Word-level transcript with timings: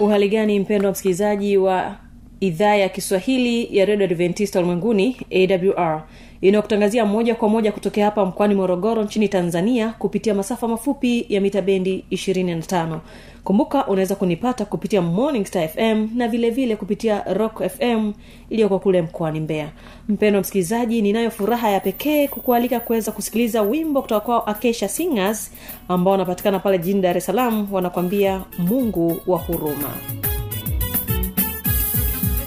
uhali 0.00 0.28
gani 0.28 0.60
mpendo 0.60 0.86
wa 0.88 0.92
msikilizaji 0.92 1.56
wa 1.56 1.96
idhaa 2.40 2.74
ya 2.76 2.88
kiswahili 2.88 3.76
ya 3.78 3.84
redio 3.84 4.04
adventista 4.04 4.58
ulimwenguni 4.58 5.16
awr 5.34 6.02
inayokutangazia 6.40 7.06
moja 7.06 7.34
kwa 7.34 7.48
moja 7.48 7.72
kutokea 7.72 8.04
hapa 8.04 8.26
mkoani 8.26 8.54
morogoro 8.54 9.02
nchini 9.02 9.28
tanzania 9.28 9.88
kupitia 9.98 10.34
masafa 10.34 10.68
mafupi 10.68 11.26
ya 11.28 11.40
mita 11.40 11.62
bendi 11.62 12.04
25 12.10 12.98
kumbuka 13.44 13.86
unaweza 13.86 14.14
kunipata 14.14 14.64
kupitia 14.64 15.02
morning 15.02 15.44
star 15.46 15.68
fm 15.68 16.08
na 16.14 16.28
vile 16.28 16.50
vile 16.50 16.76
kupitia 16.76 17.22
rock 17.34 17.62
fm 17.68 18.12
iliyoko 18.50 18.78
kule 18.78 19.02
mkoani 19.02 19.40
mbeya. 19.40 19.68
Mpendo 20.08 20.40
msikilizaji 20.40 21.02
ninayo 21.02 21.30
furaha 21.30 21.70
ya 21.70 21.80
pekee 21.80 22.28
kukualika 22.28 22.80
kuweza 22.80 23.12
kusikiliza 23.12 23.62
wimbo 23.62 24.02
kutoka 24.02 24.20
kwao 24.20 24.40
akesha 24.46 24.88
singers 24.88 25.50
ambao 25.88 26.12
wanapatikana 26.12 26.58
pale 26.58 26.78
jijini 26.78 27.00
dar 27.00 27.16
es 27.16 27.26
salaam 27.26 27.72
wanakwambia 27.72 28.40
mungu 28.58 29.20
wa 29.26 29.38
huruma. 29.38 29.90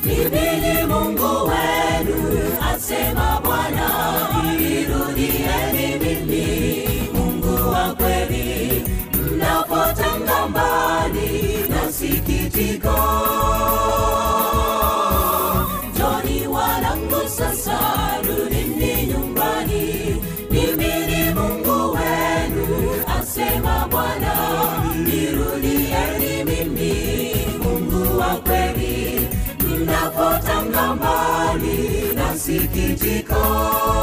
Mimi 0.05 0.85
mungu 0.87 1.23
wenu 1.49 2.41
asema 2.73 3.41
bwana 3.43 3.89
irudieni 4.59 6.05
mimi. 6.05 6.83
Mungu 7.13 7.69
wa 7.71 7.93
kweli 7.95 8.83
mnapotanga 9.13 10.47
kweli. 28.43 29.27
Mnapotanga 29.67 30.95
mbali 30.95 32.13
na 32.15 32.37
sikitiko 32.37 34.02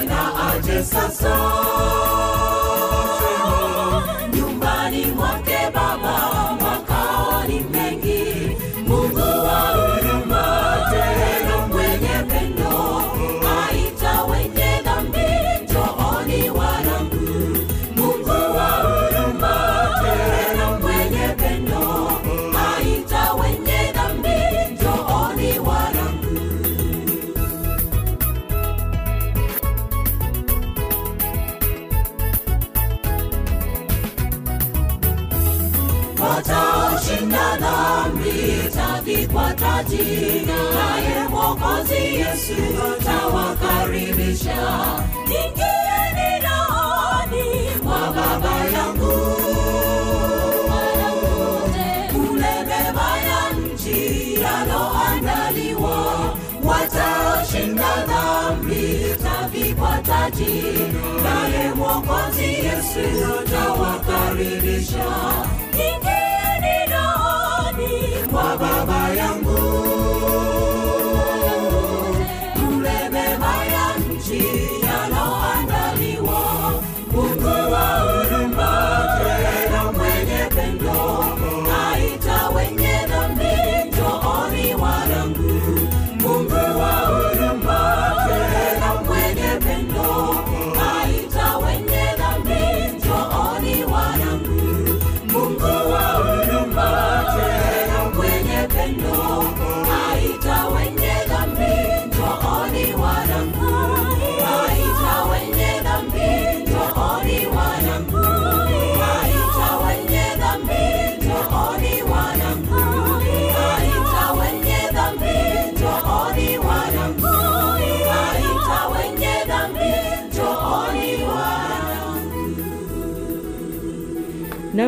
sasa 0.79 1.35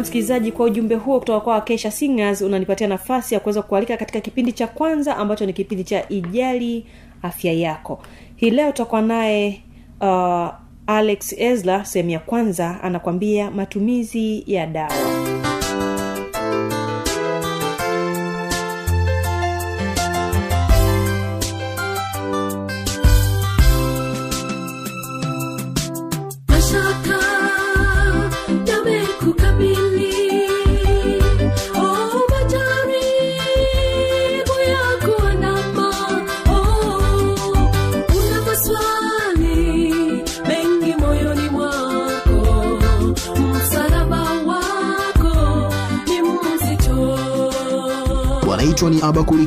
msikilizaji 0.03 0.51
kwa 0.51 0.65
ujumbe 0.65 0.95
huo 0.95 1.19
kutoka 1.19 1.39
kwa 1.39 1.61
kesha 1.61 1.91
singers 1.91 2.41
unanipatia 2.41 2.87
nafasi 2.87 3.33
ya 3.33 3.39
kuweza 3.39 3.61
kualika 3.61 3.97
katika 3.97 4.21
kipindi 4.21 4.51
cha 4.51 4.67
kwanza 4.67 5.17
ambacho 5.17 5.45
ni 5.45 5.53
kipindi 5.53 5.83
cha 5.83 6.09
ijali 6.09 6.85
afya 7.21 7.53
yako. 7.53 7.99
Hii 8.35 8.49
leo 8.49 8.71
tutakuwa 8.71 9.01
naye 9.01 9.63
uh, 10.01 10.47
alex 10.87 11.33
esla 11.37 11.85
sehemu 11.85 12.09
ya 12.09 12.19
kwanza 12.19 12.83
anakwambia 12.83 13.51
matumizi 13.51 14.43
ya 14.47 14.65
dawa 14.67 15.32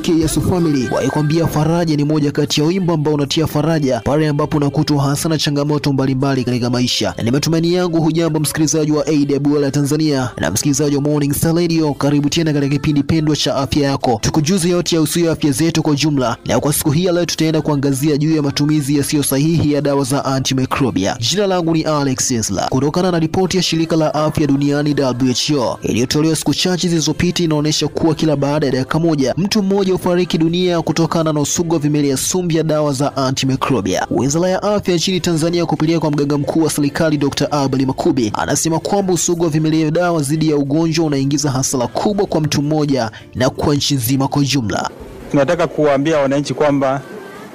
Abakuri 0.06 0.22
Yesu 0.22 0.42
Family. 0.42 0.88
Waikwambia 0.92 1.46
faraja 1.46 1.96
ni 1.96 2.04
moja 2.04 2.32
kati 2.32 2.60
ya 2.60 2.66
wimbo 2.66 2.92
ambao 2.92 3.14
unatia 3.14 3.46
faraja 3.46 4.00
pale 4.04 4.28
ambapo 4.28 4.56
unakutwa 4.56 5.02
hasa 5.02 5.28
na 5.28 5.38
changamoto 5.38 5.92
mbalimbali 5.92 6.44
katika 6.44 6.70
maisha, 6.70 7.14
na 7.16 7.22
ni 7.22 7.30
matumaini 7.30 7.74
yangu 7.74 8.00
hujambo 8.02 8.40
msikilizaji 8.40 8.92
wa 8.92 9.04
AWR 9.06 9.62
ya 9.64 9.70
Tanzania 9.70 10.30
na 10.36 10.50
msikilizaji 10.50 10.96
wa 10.96 11.02
Morning 11.02 11.32
Star 11.34 11.54
Radio. 11.54 11.94
Karibu 11.94 12.28
tena 12.28 12.52
katika 12.52 12.72
kipindi 12.74 13.02
pendwa 13.02 13.36
cha 13.36 13.54
afya 13.56 13.90
yako, 13.90 14.18
tukujuze 14.22 14.68
yote 14.68 14.94
yahusuyo 14.96 15.32
afya 15.32 15.50
zetu 15.52 15.82
kwa 15.82 15.94
jumla, 15.94 16.36
na 16.46 16.60
kwa 16.60 16.72
siku 16.72 16.90
hii 16.90 17.04
ya 17.04 17.12
leo 17.12 17.24
tutaenda 17.26 17.60
kuangazia 17.62 18.16
juu 18.16 18.36
ya 18.36 18.42
matumizi 18.42 18.96
yasiyo 18.98 19.22
sahihi 19.22 19.72
ya 19.72 19.80
dawa 19.80 20.04
za 20.04 20.24
antimicrobia. 20.24 21.16
Jina 21.30 21.46
langu 21.46 21.72
ni 21.74 21.82
Alex 21.82 22.30
Esla. 22.30 22.66
Kutokana 22.70 23.10
na 23.10 23.18
ripoti 23.18 23.56
ya 23.56 23.62
shirika 23.62 23.96
la 23.96 24.14
afya 24.14 24.46
duniani 24.46 24.94
WHO 25.00 25.78
iliyotolewa 25.82 26.36
siku 26.36 26.54
chache 26.54 26.88
zilizopita, 26.88 27.42
inaonyesha 27.42 27.88
kuwa 27.88 28.14
kila 28.14 28.36
baada 28.36 28.66
ya 28.66 28.72
dakika 28.72 28.98
moja 28.98 29.34
mtu 29.36 29.62
mmoja 29.62 29.95
hufariki 29.96 30.38
dunia 30.38 30.82
kutokana 30.82 31.32
na 31.32 31.40
usugu 31.40 31.74
wa 31.74 31.80
vimelea 31.80 32.16
sumu 32.16 32.48
vya 32.48 32.62
dawa 32.62 32.92
za 32.92 33.16
antimicrobia. 33.16 34.06
Wizara 34.10 34.48
ya 34.48 34.62
afya 34.62 34.94
nchini 34.94 35.20
Tanzania 35.20 35.66
kupitia 35.66 36.00
kwa 36.00 36.10
mganga 36.10 36.38
mkuu 36.38 36.62
wa 36.62 36.70
serikali 36.70 37.16
Dr. 37.16 37.48
Abel 37.50 37.86
Makubi 37.86 38.32
anasema 38.34 38.78
kwamba 38.78 39.12
usugu 39.12 39.44
wa 39.44 39.50
vimelea 39.50 39.80
vya 39.82 39.90
dawa 39.90 40.20
dhidi 40.22 40.50
ya 40.50 40.56
ugonjwa 40.56 41.06
unaingiza 41.06 41.50
hasara 41.50 41.86
kubwa 41.86 42.26
kwa 42.26 42.40
mtu 42.40 42.62
mmoja 42.62 43.10
na 43.34 43.50
kwa 43.50 43.74
nchi 43.74 43.94
nzima 43.94 44.28
kwa 44.28 44.42
jumla. 44.44 44.90
tunataka 45.30 45.66
kuwaambia 45.66 46.18
wananchi 46.18 46.54
kwamba 46.54 47.00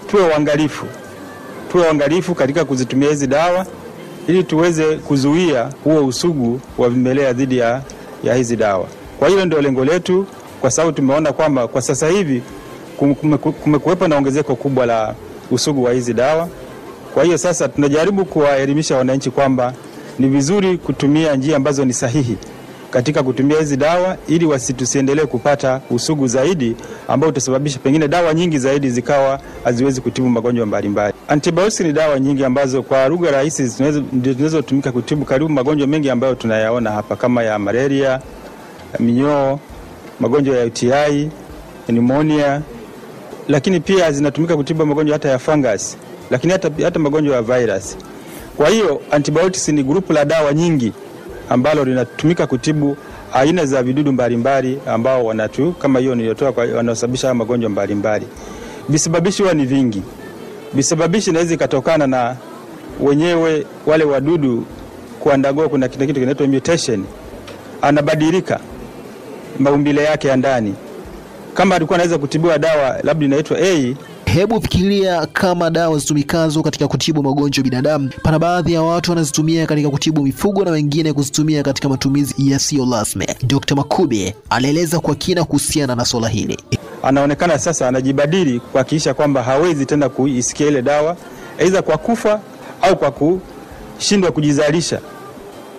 tuwe 0.08 0.24
uangalifu, 0.24 0.86
tuwe 1.72 1.84
uangalifu 1.88 2.36
katika 2.36 2.66
kuzitumia 2.66 3.10
hizi 3.10 3.28
dawa 3.28 3.66
ili 4.28 4.44
tuweze 4.44 4.96
kuzuia 4.98 5.70
huo 5.84 6.06
usugu 6.06 6.60
wa 6.78 6.90
vimelea 6.90 7.34
dhidi 7.34 7.58
ya, 7.58 7.82
ya 8.24 8.36
hizi 8.36 8.56
dawa. 8.56 8.88
Kwa 9.20 9.30
hiyo 9.30 9.46
ndio 9.46 9.62
lengo 9.62 9.86
letu, 9.86 10.26
kwa 10.62 10.72
sababu 10.72 10.96
tumeona 10.96 11.34
kwamba 11.34 11.68
kwa 11.68 11.82
sasa 11.82 12.08
hivi 12.08 12.42
kumekuwepo 13.64 14.08
na 14.08 14.18
ongezeko 14.18 14.56
kubwa 14.56 14.86
la 14.86 15.16
usugu 15.52 15.84
wa 15.84 15.94
hizi 15.94 16.14
dawa. 16.14 16.48
Kwa 17.14 17.24
hiyo 17.24 17.38
sasa 17.38 17.68
tunajaribu 17.70 18.26
kuwaelimisha 18.26 18.98
wananchi 18.98 19.30
kwamba 19.32 19.74
ni 20.20 20.28
vizuri 20.28 20.78
kutumia 20.78 21.36
njia 21.36 21.58
ambazo 21.58 21.86
ni 21.86 21.94
sahihi 21.94 22.38
katika 22.92 23.24
kutumia 23.24 23.60
hizi 23.60 23.78
dawa 23.78 24.18
ili 24.28 24.46
wasitusiendelee 24.46 25.26
kupata 25.26 25.82
usugu 25.90 26.28
zaidi 26.28 26.76
ambao 27.08 27.30
utasababisha 27.30 27.80
pengine 27.80 28.08
dawa 28.08 28.34
nyingi 28.34 28.60
zaidi 28.60 28.90
zikawa 28.90 29.40
haziwezi 29.64 30.02
kutibu 30.02 30.30
magonjwa 30.30 30.66
mbalimbali. 30.66 31.14
Antibiotics 31.28 31.80
ni 31.80 31.94
dawa 31.94 32.20
nyingi 32.20 32.46
ambazo 32.46 32.84
kwa 32.84 33.08
lugha 33.08 33.32
rahisi 33.32 33.84
ndio 34.14 34.34
zinazotumika 34.34 34.92
kutibu 34.92 35.26
karibu 35.26 35.50
magonjwa 35.50 35.88
mengi 35.88 36.10
ambayo 36.10 36.36
tunayaona 36.36 36.92
hapa 36.92 37.16
kama 37.16 37.44
ya 37.44 37.60
malaria, 37.60 38.20
minyoo, 39.00 39.60
magonjwa 40.22 40.58
ya 40.58 40.66
UTI, 40.66 41.30
pneumonia, 41.88 42.62
lakini 43.48 43.80
pia 43.80 44.12
zinatumika 44.12 44.56
kutibu 44.58 44.86
magonjwa 44.86 45.14
hata 45.16 45.30
ya 45.30 45.40
fungus, 45.40 45.98
lakini 46.32 46.54
hata, 46.54 46.72
hata 46.84 47.00
magonjwa 47.00 47.36
ya 47.36 47.42
virus. 47.42 47.98
Kwa 48.58 48.70
hiyo 48.70 49.02
antibiotics 49.12 49.68
ni 49.70 49.84
grupu 49.84 50.14
la 50.14 50.26
dawa 50.26 50.54
nyingi 50.54 50.94
ambalo 51.50 51.84
linatumika 51.86 52.48
kutibu 52.48 52.98
aina 53.34 53.66
za 53.66 53.84
vidudu 53.84 54.12
mbalimbali 54.12 54.80
ambao 54.88 55.26
wanatu 55.26 55.72
kama 55.72 56.00
hiyo 56.00 56.16
niliyotoa 56.16 56.54
wanaosababisha 56.76 57.34
magonjwa 57.34 57.70
mbalimbali. 57.70 58.28
Visababishi 58.90 59.42
huwa 59.42 59.54
ni 59.54 59.66
vingi. 59.66 60.02
Visababishi 60.74 61.30
inaweza 61.30 61.54
ikatokana 61.54 62.08
na 62.08 62.36
wenyewe 63.00 63.66
wale 63.86 64.04
wadudu 64.04 64.66
kuandagoa, 65.20 65.70
kuna 65.70 65.88
kitu 65.88 66.14
kinaitwa 66.14 66.48
mutation, 66.48 67.06
anabadilika 67.82 68.60
maumbile 69.60 70.04
yake 70.04 70.28
ya 70.28 70.36
ndani. 70.36 70.76
Kama 71.54 71.76
alikuwa 71.76 71.96
anaweza 71.98 72.18
kutibiwa 72.18 72.58
dawa 72.60 72.98
labda 73.04 73.26
inaitwa 73.26 73.58
A 73.62 73.96
Hebu 74.26 74.62
fikiria 74.62 75.26
kama 75.26 75.70
dawa 75.70 75.98
zitumikazo 76.00 76.64
katika 76.64 76.88
kutibu 76.88 77.24
magonjwa 77.24 77.64
binadamu, 77.64 78.10
pana 78.24 78.40
baadhi 78.40 78.74
ya 78.74 78.82
watu 78.82 79.12
wanazitumia 79.12 79.66
katika 79.68 79.90
kutibu 79.90 80.24
mifugo 80.24 80.66
na 80.66 80.72
wengine 80.72 81.14
kuzitumia 81.14 81.64
katika 81.64 81.90
matumizi 81.90 82.34
yasiyo 82.52 82.88
rasmi. 82.92 83.28
Dr. 83.44 83.76
Makube 83.76 84.36
anaeleza 84.50 85.00
kwa 85.00 85.16
kina 85.16 85.44
kuhusiana 85.44 85.96
na 85.96 86.06
swala 86.06 86.28
hili. 86.28 86.58
anaonekana 87.04 87.60
sasa 87.60 87.88
anajibadili 87.88 88.60
kuhakikisha 88.60 89.14
kwamba 89.14 89.44
hawezi 89.44 89.86
tena 89.86 90.10
kuisikia 90.10 90.68
ile 90.68 90.82
dawa, 90.82 91.18
aidha 91.60 91.82
kwa 91.82 91.98
kufa 91.98 92.40
au 92.82 92.96
kwa 92.98 93.12
kushindwa 93.12 94.32
kujizalisha. 94.32 95.00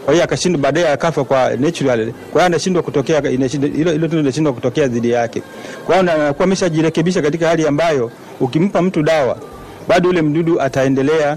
Kwa 0.05 0.13
hiyo 0.15 0.25
akashindwa, 0.25 0.61
baadaye 0.63 0.89
akafa 0.89 1.25
kwa 1.25 1.57
natural. 1.57 2.13
Kwa 2.13 2.33
hiyo 2.41 2.45
anashindwa 2.47 2.83
kutokea, 2.83 3.21
inashindwa- 3.21 3.77
hilo 3.77 3.93
hilo 3.93 4.09
tendo 4.09 4.17
linashindwa 4.23 4.53
kutokea 4.53 4.89
dhidi 4.89 5.11
yake. 5.11 5.43
Kwa 5.87 5.97
hiyo 6.01 6.13
anakuwa 6.13 6.45
ameshajirekebisha 6.45 7.23
katika 7.23 7.49
hali 7.49 7.67
ambayo 7.67 8.11
ukimpa 8.41 8.83
mtu 8.83 9.03
dawa, 9.03 9.37
bado 9.89 10.09
ule 10.09 10.23
mdudu 10.23 10.61
ataendelea 10.61 11.37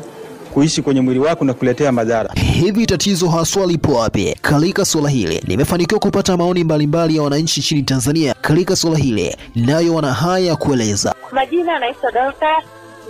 kuishi 0.53 0.81
kwenye 0.81 1.01
mwili 1.01 1.19
wako 1.19 1.45
na 1.45 1.53
kuletea 1.53 1.91
madhara. 1.91 2.29
Hivi 2.35 2.85
tatizo 2.85 3.27
haswa 3.29 3.65
lipo 3.65 3.93
wapi? 3.93 4.35
Katika 4.41 4.85
swala 4.85 5.09
hili 5.09 5.43
nimefanikiwa 5.47 5.99
kupata 5.99 6.37
maoni 6.37 6.63
mbalimbali 6.63 7.15
ya 7.15 7.21
wananchi 7.21 7.59
nchini 7.59 7.83
Tanzania 7.83 8.35
katika 8.41 8.75
swala 8.75 8.97
hili, 8.97 9.35
nayo 9.55 9.93
wana 9.95 10.13
haya 10.13 10.45
ya 10.45 10.55
kueleza. 10.55 11.15
Kwa 11.21 11.31
majina 11.33 11.75
anaitwa 11.75 12.11
Dorcas, 12.11 12.63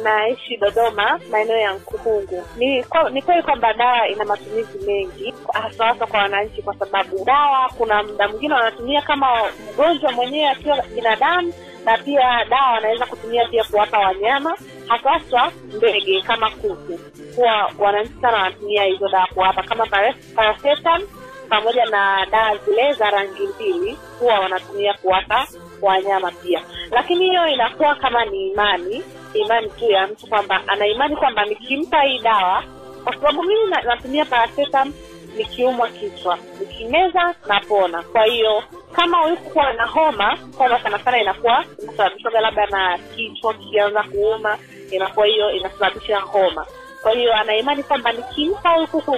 naishi 0.10 0.58
Dodoma, 0.58 1.20
maeneo 1.32 1.58
ya 1.58 1.74
Nkuhungu. 1.74 2.44
Ni 2.58 2.84
kwa- 2.84 3.10
ni 3.10 3.22
kweli 3.22 3.44
kwamba 3.44 3.74
dawa 3.74 4.08
ina 4.08 4.26
matumizi 4.26 4.80
mengi, 4.86 5.34
hasa 5.54 5.86
hasa 5.86 6.06
kwa 6.06 6.20
wananchi, 6.20 6.62
kwa 6.62 6.76
sababu 6.76 7.26
dawa, 7.26 7.70
kuna 7.78 8.04
muda 8.04 8.28
mwingine 8.28 8.54
wanatumia 8.54 9.02
kama 9.02 9.28
mgonjwa 9.74 10.12
mwenyewe 10.12 10.50
akiwa 10.50 10.82
binadamu, 10.96 11.54
na 11.86 11.98
pia 11.98 12.46
dawa 12.50 12.72
wanaweza 12.72 13.06
kutumia 13.06 13.46
pia 13.48 13.64
kuwapa 13.64 14.00
wanyama, 14.00 14.58
hasa 14.88 15.10
hasa 15.10 15.52
ndege 15.78 16.22
kama 16.22 16.50
kuku. 16.50 17.00
Huwa 17.36 17.72
wananchi 17.80 18.14
sana 18.22 18.38
wanatumia 18.38 18.84
hizo 18.84 19.08
dawa 19.10 19.28
kuwapa 19.34 19.64
kama 19.64 19.86
paras- 19.86 21.16
pamoja 21.50 21.86
na 21.86 22.26
dawa 22.32 22.58
zile 22.58 22.94
za 22.94 23.10
rangi 23.10 23.48
mbili 23.56 23.98
huwa 24.20 24.40
wanatumia 24.40 24.94
kuwapa 24.94 25.48
wanyama 25.82 26.32
pia, 26.32 26.62
lakini 26.92 27.26
hiyo 27.30 27.48
inakuwa 27.48 27.96
kama 27.96 28.26
ni 28.26 28.48
imani 28.48 29.04
imani 29.34 29.70
tu 29.70 29.92
ya 29.92 30.08
mtu 30.08 30.28
kwamba 30.28 30.62
ana 30.68 30.88
imani 30.88 31.16
kwamba 31.16 31.46
nikimpa 31.46 32.02
hii 32.02 32.20
dawa, 32.20 32.64
kwa 33.04 33.14
sababu 33.14 33.44
mimi 33.44 33.66
natumia 33.86 34.26
paracetam 34.26 34.94
nikiumwa 35.38 35.90
kichwa, 35.90 36.38
nikimeza 36.60 37.36
napona. 37.48 38.04
Kwa 38.04 38.26
hiyo 38.26 38.64
kama 38.92 39.26
ulikuwa 39.26 39.74
na 39.74 39.86
homa, 39.86 40.38
homa 40.58 40.80
sana 40.84 41.00
sana 41.00 41.22
inakuwa 41.22 41.66
inasababishwa 41.84 42.32
labda 42.42 42.66
na 42.66 42.98
kichwa 43.16 43.54
kikianza 43.54 44.04
kuuma, 44.04 44.58
inakuwa 44.92 45.26
hiyo 45.26 45.52
inasababisha 45.52 46.20
homa. 46.20 46.66
Kwa 47.02 47.12
hiyo 47.12 47.34
ana 47.36 47.84
kwamba 47.84 48.12
nikimpa 48.12 48.70
huyu 48.70 48.88
kuku 48.88 49.18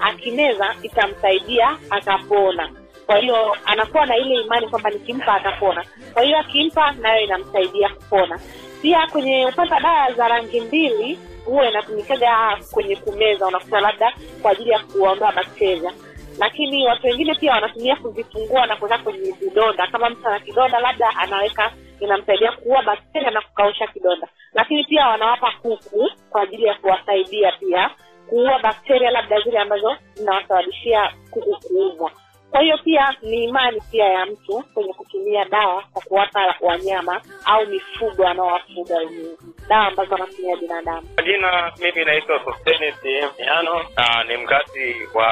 akimeza 0.00 0.74
itamsaidia 0.82 1.78
atapona. 1.90 2.70
Kwa 3.06 3.16
hiyo 3.18 3.56
anakuwa 3.64 4.06
na 4.06 4.16
ile 4.16 4.34
imani 4.34 4.68
kwamba 4.68 4.90
nikimpa 4.90 5.34
atapona. 5.34 5.84
Kwa 6.14 6.22
hiyo 6.22 6.38
akimpa 6.38 6.92
nayo 6.92 7.20
inamsaidia 7.24 7.88
kupona. 7.88 8.40
Pia 8.82 9.06
kwenye 9.06 9.46
upata 9.46 9.80
dawa 9.80 10.12
za 10.12 10.28
rangi 10.28 10.60
mbili 10.60 11.18
huwa 11.44 11.68
inatumikaga 11.70 12.58
kwenye 12.70 12.96
kumeza, 12.96 13.46
unakuta 13.46 13.80
labda 13.80 14.12
kwa 14.42 14.50
ajili 14.50 14.70
ya 14.70 14.78
kuondoa 14.78 15.32
bakteria, 15.32 15.92
lakini 16.38 16.86
watu 16.86 17.06
wengine 17.06 17.34
pia 17.34 17.52
wanatumia 17.52 17.96
kuzifungua 17.96 18.66
na 18.66 18.76
kuweka 18.76 18.98
kwenye 18.98 19.32
vidonda. 19.32 19.86
Kama 19.86 20.10
mtu 20.10 20.28
ana 20.28 20.40
kidonda, 20.40 20.80
labda 20.80 21.08
anaweka, 21.16 21.72
inamsaidia 22.00 22.52
kuua 22.52 22.82
bakteria 22.82 23.30
na 23.30 23.40
kukausha 23.40 23.86
kidonda. 23.86 24.28
Lakini 24.54 24.84
pia 24.84 25.06
wanawapa 25.08 25.52
kuku 25.62 26.10
kwa 26.30 26.42
ajili 26.42 26.64
ya 26.64 26.74
kuwasaidia 26.74 27.52
pia 27.52 27.90
kuua 28.28 28.58
bakteria 28.58 29.10
labda 29.10 29.40
zile 29.40 29.58
ambazo 29.58 29.96
zinawasababishia 30.14 31.12
kuku 31.30 31.56
kuumwa. 31.68 32.10
Kwa 32.50 32.60
hiyo 32.60 32.78
pia 32.84 33.14
ni 33.22 33.44
imani 33.44 33.80
pia 33.90 34.04
ya 34.04 34.26
mtu 34.26 34.64
kwenye 34.74 34.92
kutumia 34.92 35.44
dawa 35.44 35.82
kwa 35.92 36.02
kuwapa 36.02 36.54
wanyama 36.60 37.20
au 37.44 37.66
mifugo 37.66 38.26
anaowafuga 38.26 38.96
wenyewe. 38.98 39.36
Dawa 39.68 39.86
ambazo 39.86 40.12
wanatumia 40.14 40.56
binadamu. 40.56 41.08
Jina 41.24 41.72
mimi 41.80 42.04
naitwa 42.04 42.44
Sosteni 42.44 42.92
Sehemu 43.02 43.32
Miano 43.38 43.84
ni 44.28 44.36
mkazi 44.36 44.94
wa 45.14 45.28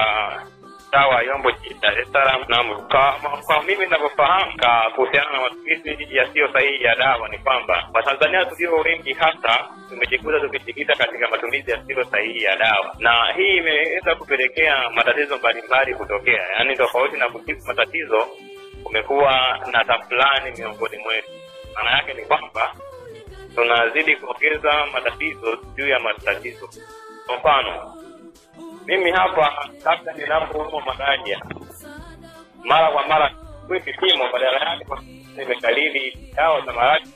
mtaa 0.95 1.07
wa 1.07 1.23
Yombo 1.23 1.51
Dar 1.83 1.99
es 1.99 2.09
Salaam. 2.13 2.45
Naam, 2.49 2.69
kwa, 2.89 3.13
kwa 3.47 3.63
mimi 3.63 3.85
ninavyofahamu 3.85 4.53
kuhusiana 4.95 5.31
na 5.33 5.41
matumizi 5.41 6.17
yasiyo 6.17 6.53
sahihi 6.53 6.85
ya 6.85 6.95
dawa 6.97 7.29
ni 7.29 7.39
kwamba 7.39 7.89
Watanzania 7.95 8.45
tulio 8.45 8.77
wengi 8.77 9.13
hasa 9.13 9.69
tumejikuta 9.89 10.41
tukijikita 10.41 10.95
katika 10.97 11.29
matumizi 11.29 11.71
yasiyo 11.71 12.05
sahihi 12.05 12.43
ya 12.43 12.57
dawa, 12.57 12.95
na 12.99 13.33
hii 13.37 13.57
imeweza 13.57 14.15
kupelekea 14.15 14.91
matatizo 14.91 15.37
mbalimbali 15.39 15.95
kutokea. 15.95 16.43
Yaani, 16.57 16.77
tofauti 16.77 17.17
na 17.17 17.29
kutibu 17.29 17.65
matatizo, 17.67 18.27
kumekuwa 18.85 19.59
na 19.73 19.85
tafulani 19.85 20.53
miongoni 20.59 20.99
mwetu. 20.99 21.31
Maana 21.75 21.91
yake 21.97 22.15
ni 22.15 22.23
kwamba 22.23 22.75
tunazidi 23.55 24.17
kuongeza 24.17 24.87
matatizo 24.93 25.59
juu 25.77 25.89
ya 25.89 26.01
matatizo. 26.01 26.69
Kwa 27.27 27.37
mfano, 27.37 27.95
mimi 28.87 29.11
hapa 29.11 29.69
labda 29.85 30.13
ninapoumwa 30.13 30.83
malaria, 30.87 31.41
mara 32.65 32.91
kwa 32.93 33.07
mara 33.07 33.35
kui 33.67 33.79
vipimo, 33.79 34.25
badala 34.33 34.59
yake 34.71 34.87
nimekalili 35.37 36.19
dawa 36.37 36.61
za 36.61 36.73
maradhi. 36.73 37.11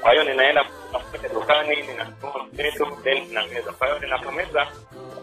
Kwa 0.00 0.10
hiyo 0.12 0.24
ninaenda 0.24 0.64
kutafuta 0.64 1.28
dukani, 1.28 1.76
ninanunua 1.76 2.46
mseto, 2.52 2.86
then 3.04 3.24
ninameza. 3.28 3.72
Kwa 3.72 3.86
hiyo 3.86 3.98
ninapomeza, 3.98 4.66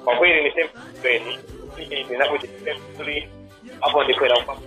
kwa 0.04 0.16
kweli 0.16 0.44
niseme 0.44 0.70
kweli, 1.02 2.04
ninapojisikia 2.10 2.74
vizuri, 2.74 3.30
hapo 3.82 4.04
ndipo 4.04 4.26
inakuwa 4.26 4.58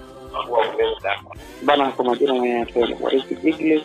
bana 1.62 1.90
kwa 1.92 2.04
majina 2.04 2.34
mwenyewe 2.34 2.96
Warisi 3.00 3.34
Bigli. 3.34 3.84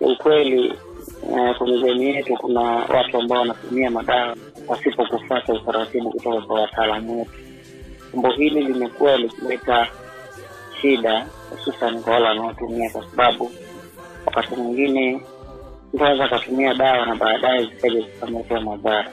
Ukweli 0.00 0.74
kwa 1.58 1.66
mizani 1.66 2.04
yetu 2.06 2.34
kuna 2.36 2.60
watu 2.60 3.18
ambao 3.18 3.38
wanatumia 3.38 3.90
madawa 3.90 4.36
pasipo 4.68 5.06
kufuata 5.06 5.52
utaratibu 5.52 6.10
kutoka 6.10 6.40
kwa 6.40 6.60
wataalamu 6.60 7.18
wetu. 7.18 7.30
Jambo 8.12 8.30
hili 8.30 8.60
limekuwa 8.62 9.16
likileta 9.16 9.86
shida 10.80 11.26
hususan 11.50 12.02
kwa 12.02 12.12
wale 12.12 12.26
wanaotumia, 12.28 12.90
kwa 12.90 13.04
sababu 13.10 13.50
wakati 14.26 14.54
mwingine 14.56 15.20
mtu 15.94 16.04
anaweza 16.04 16.24
akatumia 16.24 16.74
dawa 16.74 17.06
na 17.06 17.14
baadaye 17.14 17.64
zikaja 17.64 18.00
zikamletea 18.00 18.60
madhara. 18.60 19.10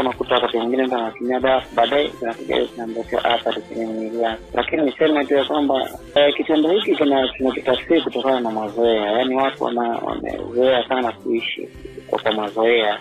Unakuta 0.00 0.34
wakati 0.34 0.56
mwingine 0.58 0.86
mtu 0.86 0.94
anatumia 0.94 1.40
dawa 1.40 1.62
baadaye 1.74 2.10
zinakuja 2.20 2.64
zinamletea 2.64 3.24
athari 3.24 3.60
kwenye 3.62 3.86
mwili 3.86 4.22
yake. 4.22 4.42
Lakini 4.54 4.82
niseme 4.82 5.24
tu 5.24 5.34
ya 5.34 5.44
kwamba 5.44 5.90
eh, 6.14 6.34
kitendo 6.36 6.70
hiki 6.70 6.96
tunakitafsiri 6.96 8.00
kutokana 8.02 8.40
na 8.40 8.50
mazoea, 8.50 9.10
yaani 9.12 9.34
watu 9.36 9.64
wamezoea 9.64 10.88
sana 10.88 11.12
kuishi 11.12 11.68
kwa 12.10 12.32
mazoea 12.32 13.00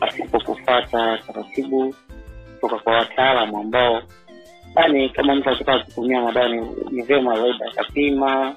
pasipo 0.00 0.40
kufata 0.40 1.18
taratibu 1.18 1.94
kutoka 2.60 2.78
kwa 2.82 2.92
wataalamu 2.92 3.58
ambao 3.58 4.02
yani 4.76 5.08
kama 5.08 5.34
mtu 5.34 5.50
akitaka 5.50 5.84
kutumia 5.84 6.20
madawa 6.22 6.48
ni, 6.90 7.02
vyema 7.02 7.40
zaidi 7.40 7.64
akapima 7.64 8.54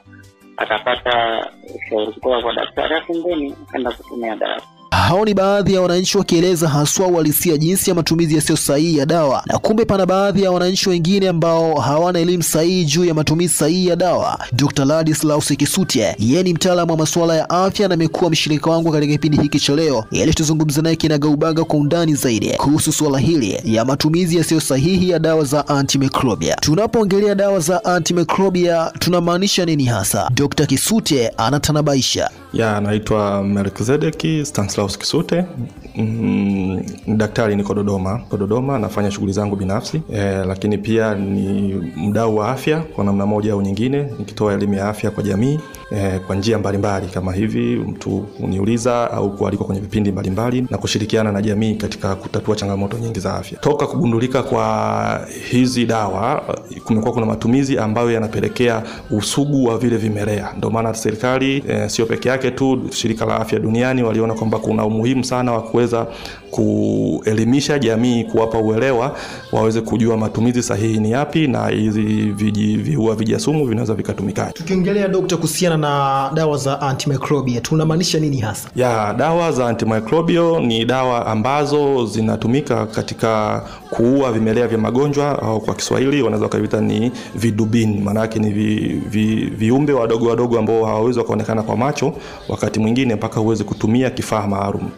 akapata 0.58 1.48
ushauri 1.76 2.12
kutoka 2.12 2.42
kwa 2.42 2.54
daktari 2.54 2.96
afu 2.96 3.14
mbeni 3.14 3.56
akaenda 3.68 3.92
kutumia 3.92 4.36
dawa 4.36 4.62
Hao 4.92 5.26
ni 5.26 5.34
baadhi 5.34 5.74
ya 5.74 5.82
wananchi 5.82 6.18
wakieleza 6.18 6.70
haswa 6.70 7.08
uhalisia 7.08 7.58
jinsi 7.58 7.90
ya 7.90 7.96
matumizi 7.96 8.36
yasiyo 8.36 8.58
sahihi 8.58 8.98
ya 8.98 9.06
dawa, 9.06 9.44
na 9.46 9.58
kumbe 9.60 9.86
pana 9.86 10.06
baadhi 10.06 10.44
ya 10.44 10.52
wananchi 10.52 10.90
wengine 10.90 11.30
ambao 11.30 11.76
hawana 11.80 12.20
elimu 12.20 12.44
sahihi 12.44 12.86
juu 12.86 13.06
ya 13.06 13.14
matumizi 13.14 13.54
sahihi 13.54 13.88
ya 13.88 13.96
dawa. 13.96 14.40
Dr. 14.54 14.86
Ladislaus 14.86 15.48
Kisutye, 15.58 16.16
yeye 16.20 16.44
ni 16.44 16.54
mtaalamu 16.54 16.92
wa 16.92 16.98
masuala 16.98 17.36
ya 17.36 17.50
afya 17.50 17.88
na 17.88 17.94
amekuwa 17.94 18.32
mshirika 18.32 18.70
wangu 18.72 18.92
katika 18.92 19.14
kipindi 19.14 19.38
hiki 19.38 19.60
cha 19.60 19.76
leo, 19.76 20.06
ili 20.12 20.34
tuzungumze 20.34 20.82
naye 20.82 20.96
kinagaubaga 20.96 21.64
kwa 21.64 21.80
undani 21.80 22.16
zaidi 22.16 22.50
kuhusu 22.50 22.92
suala 22.92 23.20
hili 23.20 23.60
ya 23.66 23.86
matumizi 23.86 24.38
yasiyo 24.38 24.60
sahihi 24.60 25.10
ya 25.10 25.20
dawa 25.20 25.44
za 25.44 25.68
antimicrobia. 25.68 26.56
Tunapoongelea 26.56 27.36
dawa 27.36 27.60
za 27.60 27.86
antimicrobia 27.86 28.92
tunamaanisha 29.00 29.66
nini 29.66 29.86
hasa? 29.86 30.30
Dr. 30.34 30.66
Kisutye 30.66 31.30
anatanabaisha. 31.38 32.30
Ya 32.54 32.78
anaitwa 32.78 33.44
melkizedeki 33.44 34.46
stanislaus 34.46 34.98
kisute 34.98 35.46
mm, 35.96 36.82
daktari 37.08 37.56
niko 37.56 37.74
dodoma. 37.74 38.18
Niko 38.18 38.38
dodoma 38.38 38.80
nafanya 38.80 39.12
shughuli 39.12 39.34
zangu 39.34 39.56
binafsi. 39.56 40.02
E, 40.14 40.22
lakini 40.48 40.78
pia 40.78 41.16
ni 41.16 41.74
mdau 41.98 42.38
wa 42.38 42.50
afya 42.52 42.80
kwa 42.80 43.04
namna 43.06 43.26
moja 43.26 43.54
au 43.54 43.62
nyingine 43.62 44.08
nikitoa 44.20 44.54
elimu 44.54 44.74
ya 44.74 44.90
afya 44.90 45.12
kwa 45.12 45.24
jamii 45.24 45.60
e, 45.92 46.20
kwa 46.20 46.36
njia 46.36 46.58
mbalimbali 46.60 47.08
kama 47.08 47.34
hivi 47.34 47.76
mtu 47.76 48.26
uniuliza 48.40 49.12
au 49.12 49.36
kualikwa 49.36 49.66
kwenye 49.66 49.82
vipindi 49.82 50.12
mbalimbali 50.12 50.66
na 50.70 50.78
kushirikiana 50.78 51.32
na 51.32 51.42
jamii 51.42 51.76
katika 51.76 52.16
kutatua 52.16 52.56
changamoto 52.56 52.98
nyingi 52.98 53.20
za 53.20 53.34
afya. 53.36 53.58
Toka 53.60 53.88
kugundulika 53.88 54.44
kwa 54.44 55.28
hizi 55.52 55.86
dawa 55.86 56.44
kumekuwa 56.86 57.14
kuna 57.14 57.26
matumizi 57.26 57.78
ambayo 57.78 58.12
yanapelekea 58.12 58.84
usugu 59.12 59.66
wa 59.66 59.78
vile 59.78 59.98
vimelea. 59.98 60.50
Ndio 60.58 60.70
maana 60.70 60.94
serikali 60.94 61.64
e, 61.68 61.90
sio 61.90 62.06
peke 62.06 62.30
yake 62.30 62.52
tu 62.52 62.82
shirika 62.92 63.26
la 63.26 63.36
afya 63.36 63.60
duniani 63.60 64.04
waliona 64.04 64.34
kwamba 64.34 64.60
kuna 64.60 64.86
umuhimu 64.86 65.24
sana 65.24 65.52
wa 65.52 65.62
kuweza 65.82 66.08
kuelimisha 66.52 67.80
jamii 67.80 68.24
kuwapa 68.24 68.58
uelewa 68.58 69.16
waweze 69.52 69.82
kujua 69.82 70.18
matumizi 70.18 70.64
sahihi 70.64 71.00
ni 71.00 71.12
yapi 71.12 71.48
na 71.48 71.68
hizi 71.68 72.02
viji- 72.32 72.78
viua 72.78 73.16
vijasumu 73.16 73.66
vinaweza 73.66 73.94
vikatumikaje 73.94 74.52
tukiongelea 74.52 75.08
dokta 75.08 75.36
kuhusiana 75.36 75.78
na 75.78 76.32
dawa 76.34 76.58
za 76.58 76.82
antimicrobial 76.82 77.62
tunamaanisha 77.62 78.20
nini 78.20 78.38
hasa? 78.40 78.70
Ya 78.76 79.14
dawa 79.18 79.52
za 79.52 79.68
antimicrobial 79.68 80.62
ni 80.66 80.86
dawa 80.86 81.26
ambazo 81.28 82.06
zinatumika 82.06 82.86
katika 82.86 83.64
kuua 83.90 84.32
vimelea 84.32 84.68
vya 84.68 84.78
magonjwa 84.78 85.42
au 85.42 85.62
kwa 85.62 85.76
kiswahili 85.76 86.22
wanaweza 86.22 86.46
wakaviita 86.46 86.82
ni 86.82 87.12
vidubini. 87.36 88.00
Maanake 88.02 88.40
ni 88.40 88.50
vi, 88.52 89.02
vi, 89.10 89.36
viumbe 89.58 89.94
wadogo 89.94 90.30
wadogo 90.30 90.60
ambao 90.60 90.86
hawawezi 90.86 91.20
wakaonekana 91.20 91.64
kwa 91.64 91.78
macho 91.78 92.14
wakati 92.50 92.80
mwingine 92.80 93.16
mpaka 93.16 93.40
huwezi 93.40 93.64
kutumia 93.64 94.10
kifaa 94.10 94.48
maalum. 94.48 94.90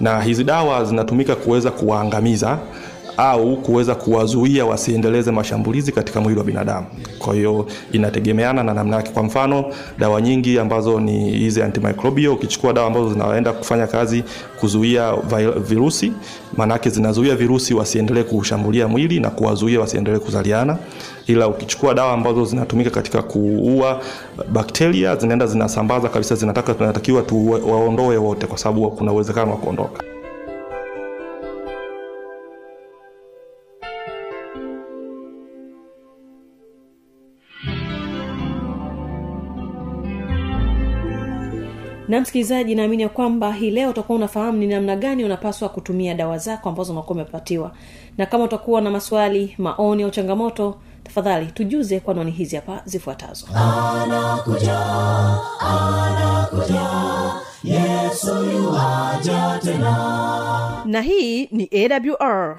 Na 0.00 0.22
hizi 0.22 0.44
dawa 0.44 0.84
zinatumika 0.90 1.34
kuweza 1.36 1.70
kuwaangamiza 1.70 2.58
au 3.16 3.56
kuweza 3.56 3.94
kuwazuia 3.94 4.64
wasiendeleze 4.66 5.30
mashambulizi 5.30 5.92
katika 5.92 6.20
mwili 6.20 6.38
wa 6.38 6.44
binadamu. 6.44 6.86
Kwa 7.18 7.34
hiyo 7.34 7.66
inategemeana 7.92 8.62
na 8.62 8.74
namna 8.74 8.96
yake. 8.96 9.10
Kwa 9.12 9.22
mfano 9.22 9.64
dawa 9.98 10.20
nyingi 10.22 10.58
ambazo 10.58 11.00
ni 11.00 11.30
hizi 11.30 11.62
antimicrobial 11.62 12.32
ukichukua 12.32 12.72
dawa 12.72 12.86
ambazo 12.86 13.12
zinaenda 13.12 13.52
kufanya 13.52 13.86
kazi 13.86 14.24
kuzuia 14.60 15.14
virusi 15.68 16.12
maanake 16.56 16.90
zinazuia 16.90 17.36
virusi 17.36 17.74
wasiendelee 17.74 18.22
kushambulia 18.22 18.88
mwili 18.88 19.20
na 19.20 19.30
kuwazuia 19.30 19.80
wasiendelee 19.80 20.18
kuzaliana. 20.18 20.76
Ila 21.26 21.48
ukichukua 21.48 21.94
dawa 21.94 22.12
ambazo 22.12 22.44
zinatumika 22.44 22.90
katika 22.90 23.22
kuua 23.22 24.00
bakteria 24.52 25.16
zinaenda 25.16 25.46
zinasambaza 25.46 26.08
kabisa 26.08 26.34
zinataka 26.34 26.74
tunatakiwa 26.74 27.22
tuwaondoe 27.22 28.16
wote 28.16 28.46
kwa 28.46 28.58
sababu 28.58 28.90
kuna 28.90 29.12
uwezekano 29.12 29.50
wa 29.50 29.56
kuondoka 29.56 30.09
na 42.10 42.20
msikilizaji 42.20 42.74
naamini 42.74 43.02
ya 43.02 43.08
kwamba 43.08 43.52
hii 43.52 43.70
leo 43.70 43.90
utakuwa 43.90 44.16
unafahamu 44.18 44.58
ni 44.58 44.66
namna 44.66 44.96
gani 44.96 45.24
unapaswa 45.24 45.68
kutumia 45.68 46.14
dawa 46.14 46.38
zako 46.38 46.68
ambazo 46.68 46.92
unakuwa 46.92 47.14
umepatiwa. 47.14 47.72
Na 48.18 48.26
kama 48.26 48.44
utakuwa 48.44 48.80
na 48.80 48.90
maswali 48.90 49.54
maoni 49.58 50.02
au 50.02 50.10
changamoto 50.10 50.74
tafadhali 51.04 51.46
tujuze 51.46 52.00
kwa 52.00 52.14
nani 52.14 52.30
hizi 52.30 52.56
hapa 52.56 52.82
zifuatazo. 52.84 53.46
Anakuja 53.54 54.78
anakuja 55.60 56.86
yesu 57.64 58.34
tena. 59.64 60.82
Na 60.84 61.00
hii 61.02 61.46
ni 61.46 61.70
awr 61.72 62.58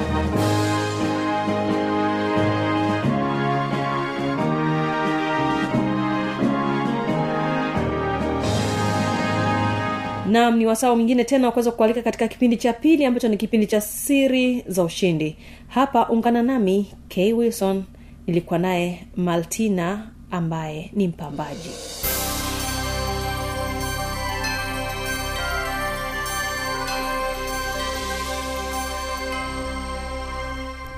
nam 10.31 10.57
ni 10.57 10.65
wasaa 10.65 10.95
mwingine 10.95 11.23
tena 11.23 11.45
wakuweza 11.47 11.71
kualika 11.71 12.01
katika 12.01 12.27
kipindi 12.27 12.57
cha 12.57 12.73
pili 12.73 13.05
ambacho 13.05 13.27
ni 13.27 13.37
kipindi 13.37 13.67
cha 13.67 13.81
siri 13.81 14.63
za 14.67 14.83
ushindi. 14.83 15.35
Hapa 15.67 16.09
ungana 16.09 16.43
nami 16.43 16.91
k. 17.07 17.33
Wilson. 17.33 17.83
Nilikuwa 18.27 18.59
naye 18.59 19.07
maltina 19.15 20.11
ambaye 20.31 20.89
ni 20.93 21.07
mpambaji. 21.07 21.69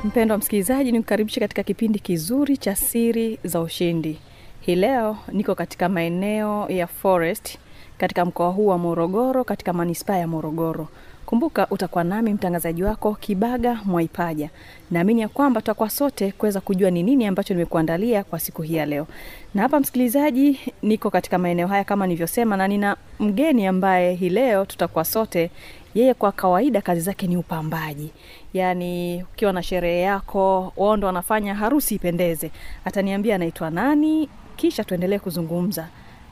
Mpendo 0.04 0.34
wa 0.34 0.38
msikilizaji 0.38 0.92
ni 0.92 1.00
kukaribisha 1.00 1.40
katika 1.40 1.64
kipindi 1.64 2.00
kizuri 2.00 2.58
cha 2.58 2.76
siri 2.76 3.40
za 3.44 3.62
ushindi. 3.62 4.18
Hii 4.62 4.76
leo 4.76 5.18
niko 5.32 5.56
katika 5.56 5.90
maeneo 5.90 6.70
ya 6.70 6.88
forest 6.88 7.58
katika 8.04 8.26
mkoa 8.26 8.50
huu 8.50 8.68
wa 8.68 8.78
morogoro 8.78 9.44
katika 9.44 9.74
manispaa 9.74 10.16
ya 10.18 10.28
morogoro. 10.28 10.88
Kumbuka 11.26 11.68
utakuwa 11.70 12.04
nami 12.04 12.34
mtangazaji 12.34 12.84
wako 12.84 13.16
kibaga 13.16 13.80
mwaipaja. 13.86 14.50
Naamini 14.92 15.22
ya 15.22 15.28
kwamba 15.30 15.62
tutakuwa 15.62 15.90
sote 15.90 16.32
kuweza 16.32 16.62
kujua 16.62 16.92
ni 16.92 17.04
nini 17.04 17.26
ambacho 17.26 17.54
nimekuandalia 17.54 18.24
kwa 18.24 18.40
siku 18.40 18.62
hii 18.62 18.76
ya 18.76 18.86
leo. 18.86 19.08
Na 19.54 19.62
hapa 19.62 19.80
msikilizaji 19.80 20.60
niko 20.82 21.10
katika 21.10 21.38
maeneo 21.38 21.68
haya 21.68 21.84
kama 21.84 22.08
nilivyosema 22.08 22.58
na 22.58 22.68
nina 22.68 22.98
mgeni 23.20 23.68
ambaye 23.68 24.14
hii 24.14 24.30
leo 24.30 24.66
tutakuwa 24.66 25.06
sote. 25.06 25.52
Yeye 25.96 26.14
kwa 26.14 26.32
kawaida 26.32 26.82
kazi 26.82 27.02
zake 27.02 27.28
ni 27.28 27.38
upambaji. 27.38 28.12
Yaani 28.54 29.24
ukiwa 29.34 29.54
na 29.54 29.64
sherehe 29.64 30.02
yako 30.02 30.74
wao 30.78 30.98
ndo 30.98 31.08
wanafanya 31.08 31.56
harusi 31.56 31.96
ipendeze. 31.96 32.52
Ataniambia 32.86 33.36
anaitwa 33.36 33.70
nani 33.70 34.30
kisha 34.56 34.84
tuendelee 34.84 35.20
kuzungumza. 35.20 35.88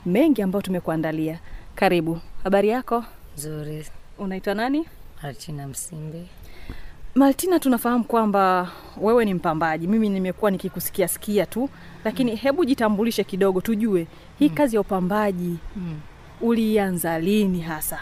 Mengi 0.06 0.42
ambayo 0.42 0.62
tumekuandalia 0.62 1.38
karibu 1.74 2.20
habari 2.44 2.68
yako 2.68 3.04
Nzuri. 3.38 3.86
unaitwa 4.18 4.54
nani 4.54 4.86
Martina 5.22 5.68
Msimbe. 5.68 6.24
Martina, 7.14 7.58
tunafahamu 7.58 8.04
kwamba 8.04 8.70
wewe 9.00 9.24
ni 9.24 9.34
mpambaji 9.34 9.86
mimi 9.86 10.08
nimekuwa 10.08 10.50
nikikusikia 10.50 11.08
sikia 11.08 11.46
tu 11.46 11.68
lakini 12.04 12.30
mm. 12.30 12.36
hebu 12.36 12.64
jitambulishe 12.64 13.24
kidogo 13.24 13.60
tujue 13.60 14.06
hii 14.38 14.48
mm. 14.48 14.54
kazi 14.54 14.76
ya 14.76 14.80
upambaji 14.80 15.56
Mm. 15.76 16.00
ulianza 16.40 17.18
lini 17.18 17.60
hasa 17.60 18.00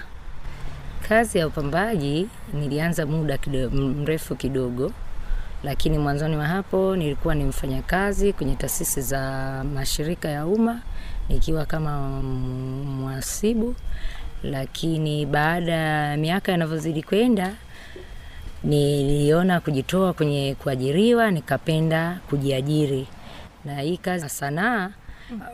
Kazi 1.08 1.38
ya 1.38 1.46
upambaji 1.46 2.28
nilianza 2.54 3.06
muda 3.06 3.38
kido, 3.38 3.70
mrefu 3.70 4.36
kidogo, 4.36 4.92
lakini 5.64 5.98
mwanzoni 5.98 6.36
wa 6.36 6.46
hapo 6.46 6.96
nilikuwa 6.96 7.34
ni 7.34 7.44
mfanyakazi 7.44 8.32
kwenye 8.32 8.56
taasisi 8.56 9.00
za 9.00 9.20
mashirika 9.74 10.28
ya 10.28 10.46
umma 10.46 10.80
nikiwa 11.30 11.66
kama 11.66 11.98
mwasibu 12.00 13.00
mhasibu, 13.02 13.74
lakini 14.42 15.26
baada 15.26 15.72
ya 15.72 16.16
miaka 16.16 16.52
inavyozidi 16.52 17.02
kwenda 17.02 17.54
niliona 18.64 19.60
kujitoa 19.60 20.12
kwenye 20.12 20.56
kuajiriwa, 20.62 21.30
nikapenda 21.30 22.20
kujiajiri 22.30 23.06
na 23.64 23.80
hii 23.80 23.96
kazi 23.96 24.22
ya 24.22 24.28
sanaa 24.28 24.90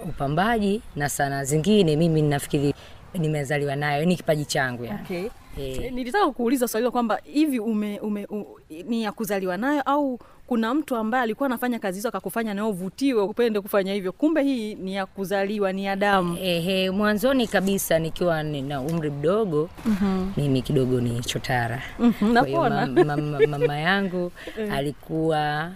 upambaji 0.08 0.82
na 0.96 1.08
sanaa 1.08 1.44
zingine 1.44 1.96
mimi 1.96 2.22
nafikiri 2.22 2.74
nimezaliwa 3.14 3.76
nayo 3.76 4.04
ni 4.04 4.16
kipaji 4.16 4.44
changu 4.44 4.84
yani. 4.84 4.98
okay. 5.04 5.28
Hey. 5.56 5.90
nilitaka 5.90 6.30
kuuliza 6.30 6.68
swali 6.68 6.90
kwamba 6.90 7.20
hivi 7.24 7.58
ume, 7.60 7.98
ume, 8.00 8.24
u, 8.30 8.46
ni 8.84 9.02
ya 9.02 9.12
kuzaliwa 9.12 9.56
nayo 9.56 9.82
au 9.82 10.18
kuna 10.46 10.74
mtu 10.74 10.96
ambaye 10.96 11.22
alikuwa 11.24 11.46
anafanya 11.46 11.78
kazi 11.78 11.98
hizo 11.98 12.08
akakufanya 12.08 12.54
nayo 12.54 12.68
uvutiwe 12.70 13.22
upende 13.22 13.60
kufanya 13.60 13.92
hivyo 13.94 14.12
kumbe 14.12 14.42
hii 14.42 14.74
ni 14.74 14.94
ya 14.94 15.06
kuzaliwa 15.06 15.72
ni 15.72 15.84
ya 15.84 15.96
damu 15.96 16.38
Ehe, 16.42 16.90
mwanzoni 16.90 17.46
kabisa 17.46 17.98
nikiwa 17.98 18.42
na 18.42 18.80
umri 18.80 19.10
mdogo 19.10 19.70
Mhm. 19.86 20.30
mimi 20.36 20.62
kidogo 20.62 21.00
ni 21.00 21.20
chotara. 21.20 21.82
mm-hmm, 21.98 22.32
napona. 22.32 22.86
ma, 22.86 23.04
ma, 23.04 23.16
ma, 23.16 23.46
mama 23.46 23.78
yangu 23.78 24.32
Eh. 24.58 24.72
alikuwa 24.72 25.70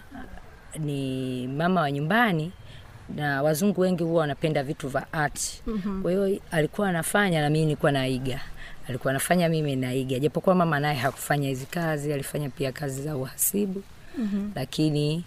ni 0.79 1.47
mama 1.49 1.81
wa 1.81 1.91
nyumbani 1.91 2.53
na 3.17 3.43
wazungu 3.43 3.81
wengi 3.81 4.03
huwa 4.05 4.21
wanapenda 4.21 4.63
vitu 4.63 4.89
vya 4.89 5.13
art. 5.13 5.41
Mhm. 5.67 6.03
Kwa 6.03 6.11
hiyo 6.11 6.41
alikuwa 6.51 6.89
anafanya 6.89 7.41
na 7.41 7.51
mimi 7.51 7.65
nilikuwa 7.65 7.93
naiga. 7.93 8.41
Alikuwa 8.89 9.11
anafanya 9.11 9.49
mimi 9.49 9.77
naiga, 9.77 10.19
japokuwa 10.19 10.55
mama 10.55 10.81
naye 10.81 10.97
hakufanya 10.99 11.49
hizi 11.49 11.67
kazi, 11.67 12.13
alifanya 12.13 12.49
pia 12.51 12.73
kazi 12.73 13.03
za 13.03 13.17
uhasibu 13.17 13.83
Mhm. 14.21 14.51
lakini 14.55 15.25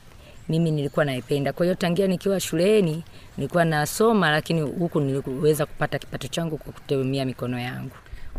mimi 0.49 0.71
nilikuwa 0.71 1.05
naipenda. 1.05 1.53
Kwa 1.53 1.65
hiyo 1.65 1.75
tangia 1.75 2.07
nikiwa 2.07 2.39
shuleni 2.39 3.03
nilikuwa 3.37 3.65
nasoma, 3.65 4.31
lakini 4.31 4.61
huku 4.61 4.99
niliweza 4.99 5.65
kupata 5.65 5.99
kipato 5.99 6.27
changu 6.27 6.57
kwa 6.57 6.73
kutumia 6.73 7.25
mikono 7.25 7.59
yangu. 7.59 7.91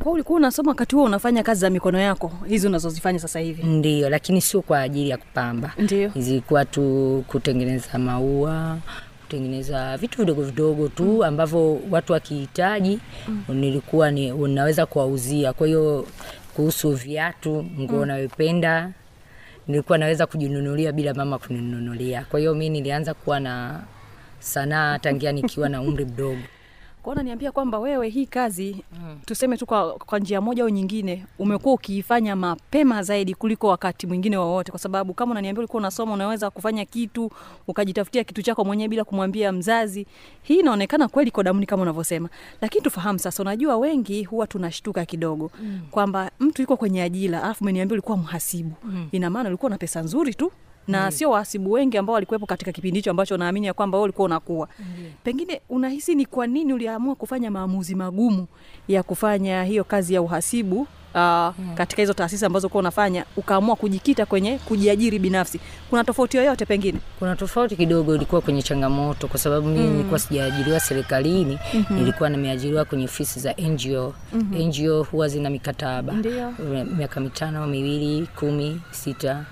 kwa 0.02 0.12
ulikuwa 0.12 0.36
unasoma 0.36 0.68
wakati 0.70 0.94
huo 0.96 1.04
unafanya 1.04 1.42
kazi 1.42 1.60
za 1.60 1.70
mikono 1.70 1.98
yako 1.98 2.32
hizi 2.48 2.66
unazozifanya 2.66 3.18
sasa 3.18 3.40
hivi 3.40 3.62
Ndio, 3.62 4.08
lakini 4.10 4.40
sio 4.40 4.62
kwa 4.62 4.80
ajili 4.80 5.08
ya 5.10 5.16
kupamba. 5.16 5.72
Ndio. 5.78 6.10
Zilikuwa 6.16 6.64
tu 6.64 7.24
kutengeneza 7.28 7.98
maua, 7.98 8.78
kutengeneza 9.22 9.96
vitu 9.96 10.18
vidogo 10.18 10.42
vidogo 10.42 10.88
tu 10.88 11.24
ambavyo 11.24 11.80
watu 11.90 12.12
wakihitaji 12.12 12.98
nilikuwa 13.48 14.10
ni 14.10 14.32
unaweza 14.32 14.86
kuwauzia. 14.86 15.52
Kwa 15.52 15.66
hiyo 15.66 16.06
kuhusu 16.54 16.90
viatu, 16.92 17.66
nguo 17.80 17.98
Mm. 18.00 18.06
nayopenda 18.06 18.90
nilikuwa 19.68 19.98
naweza 19.98 20.26
kujinunulia 20.26 20.92
bila 20.92 21.14
mama 21.14 21.38
kuninunulia. 21.38 22.24
Kwa 22.30 22.40
hiyo 22.40 22.54
mi 22.54 22.68
nilianza 22.68 23.14
kuwa 23.14 23.40
na 23.40 23.82
sanaa 24.38 24.98
tangia 24.98 25.32
nikiwa 25.32 25.68
na 25.68 25.82
umri 25.82 26.04
mdogo. 26.04 26.38
Kwa 27.04 27.12
unaniambia 27.12 27.52
kwamba 27.52 27.78
wewe 27.78 28.08
hii 28.08 28.26
kazi 28.26 28.76
mm. 28.92 29.18
tuseme 29.26 29.56
tu 29.56 29.66
kwa, 29.66 29.92
kwa 29.94 30.18
njia 30.18 30.40
moja 30.40 30.62
au 30.62 30.68
nyingine 30.68 31.26
umekuwa 31.38 31.74
ukiifanya 31.74 32.36
mapema 32.36 33.02
zaidi 33.02 33.34
kuliko 33.34 33.68
wakati 33.68 34.06
mwingine 34.06 34.36
wowote 34.36 34.70
kwa 34.70 34.80
sababu 34.80 35.14
kama 35.14 35.30
unaniambia 35.32 35.60
ulikuwa 35.60 35.78
unasoma 35.80 36.12
unaweza 36.12 36.50
kufanya 36.50 36.84
kitu 36.84 37.30
ukajitafutia 37.68 38.24
kitu 38.24 38.42
chako 38.42 38.64
mwenyewe 38.64 38.88
bila 38.88 39.04
kumwambia 39.04 39.52
mzazi 39.52 40.06
hii 40.42 40.54
inaonekana 40.60 41.08
kweli 41.08 41.30
kwa 41.30 41.44
damuni 41.44 41.66
kama 41.66 41.82
unavyosema 41.82 42.28
lakini 42.60 42.84
tufahamu 42.84 43.18
sasa 43.18 43.42
unajua 43.42 43.76
wengi 43.76 44.24
huwa 44.24 44.46
tunashtuka 44.46 45.04
kidogo 45.04 45.50
Mm. 45.62 45.80
kwamba 45.90 46.30
mtu 46.40 46.62
yuko 46.62 46.76
kwenye 46.76 47.02
ajira 47.02 47.42
alafu 47.42 47.64
umeniambia 47.64 47.92
ulikuwa 47.94 48.16
mhasibu 48.18 48.72
Mm. 48.84 49.08
ina 49.12 49.30
maana 49.30 49.48
ulikuwa 49.48 49.70
na 49.70 49.78
pesa 49.78 50.00
nzuri 50.02 50.34
tu 50.34 50.52
na 50.88 51.04
mm. 51.04 51.10
sio 51.10 51.30
wahasibu 51.30 51.72
wengi 51.72 51.98
ambao 51.98 52.14
walikuwepo 52.14 52.46
katika 52.46 52.72
kipindi 52.72 52.98
hicho 52.98 53.10
ambacho 53.10 53.36
naamini 53.36 53.66
ya 53.66 53.74
kwamba 53.74 53.98
wewe 53.98 54.04
ulikuwa 54.04 54.26
unakuwa 54.26 54.68
pengine 55.24 55.60
unahisi 55.68 56.14
ni 56.14 56.26
kwa 56.26 56.46
nini 56.46 56.72
uliamua 56.72 57.14
kufanya 57.14 57.50
maamuzi 57.50 57.94
magumu 57.94 58.46
ya 58.88 59.02
kufanya 59.02 59.64
hiyo 59.64 59.84
kazi 59.84 60.14
ya 60.14 60.22
uhasibu 60.22 60.80
uh, 61.14 61.48
katika 61.74 62.02
hizo 62.02 62.12
taasisi 62.12 62.44
ambazo 62.44 62.68
kuwa 62.68 62.78
unafanya 62.80 63.24
ukaamua 63.36 63.76
kujikita 63.76 64.26
kwenye 64.26 64.58
kujiajiri 64.58 65.18
binafsi 65.18 65.60
kuna 65.90 66.04
tofauti 66.04 66.36
yoyote 66.36 66.66
pengine 66.66 66.98
Kuna 67.18 67.36
tofauti 67.36 67.76
kidogo, 67.76 68.14
ilikuwa 68.14 68.40
kwenye 68.40 68.62
changamoto, 68.62 69.28
kwa 69.28 69.38
sababu 69.38 69.68
mimi 69.68 69.84
Mm. 69.86 69.92
nilikuwa 69.92 70.18
sijaajiriwa 70.18 70.80
serikalini, 70.80 71.58
Mhm. 71.74 71.94
nilikuwa 71.94 72.28
nimeajiriwa 72.28 72.84
kwenye 72.84 73.04
ofisi 73.04 73.40
za 73.40 73.54
NGO. 73.58 74.14
Mhm. 74.32 74.54
NGO 74.68 75.02
huwa 75.02 75.28
zina 75.28 75.50
mikataba 75.50 76.12
miaka 76.96 77.20
mitano, 77.20 77.66
miwili, 77.66 78.26
kumi, 78.26 78.80
sita. 78.90 79.44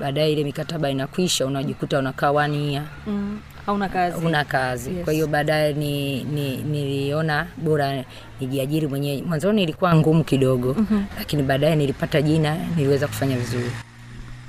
Baadaye 0.00 0.32
ile 0.32 0.44
mikataba 0.44 0.90
inakwisha, 0.90 1.46
unajikuta 1.46 1.98
unakaa 1.98 2.30
one 2.30 2.82
mm. 3.06 3.40
hauna 3.66 3.88
kazi 3.88 4.26
una 4.26 4.44
kazi 4.44 4.90
Yes. 4.94 5.04
kwa 5.04 5.12
hiyo 5.12 5.26
baadaye 5.26 5.72
ni, 5.72 6.24
ni, 6.24 6.56
niliona 6.56 7.46
bora 7.56 8.04
nijiajiri 8.40 8.86
mwenyewe. 8.86 9.22
Mwanzoni 9.22 9.62
ilikuwa 9.62 9.94
ngumu 9.96 10.24
kidogo 10.24 10.74
Mhm. 10.78 11.02
lakini 11.18 11.42
baadaye 11.42 11.76
nilipata 11.76 12.22
jina, 12.22 12.56
niliweza 12.76 13.06
kufanya 13.06 13.36
vizuri. 13.36 13.70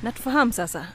Natufahamu 0.04 0.54
sasa 0.54 0.88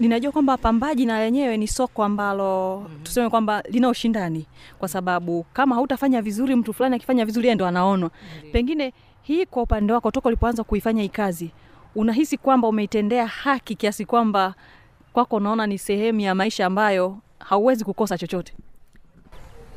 ninajua 0.00 0.32
kwamba 0.32 0.56
pambaji 0.56 1.06
na 1.06 1.20
lenyewe 1.20 1.56
ni 1.56 1.68
soko 1.68 2.04
ambalo 2.04 2.76
mm-hmm. 2.80 3.02
tuseme 3.04 3.30
kwamba 3.30 3.62
lina 3.70 3.88
ushindani 3.88 4.46
kwa 4.78 4.88
sababu 4.88 5.46
kama 5.52 5.74
hautafanya 5.74 6.22
vizuri 6.22 6.56
mtu 6.56 6.72
fulani 6.72 6.96
akifanya 6.96 7.24
vizuri 7.24 7.54
ndo 7.54 7.66
anaonwa 7.66 8.10
pengine 8.52 8.92
hii 9.22 9.46
kwa 9.46 9.62
upande 9.62 9.92
wako 9.92 10.10
toka 10.10 10.28
ulipoanza 10.28 10.64
kuifanya 10.64 11.02
hii 11.02 11.08
kazi 11.08 11.50
unahisi 11.94 12.36
kwamba 12.38 12.68
umeitendea 12.68 13.26
haki 13.26 13.74
kiasi 13.74 14.04
kwamba 14.04 14.54
kwako 15.12 15.36
unaona 15.36 15.66
ni 15.66 15.78
sehemu 15.78 16.20
ya 16.20 16.34
maisha 16.34 16.66
ambayo 16.66 17.18
hauwezi 17.38 17.84
kukosa 17.84 18.18
chochote 18.18 18.52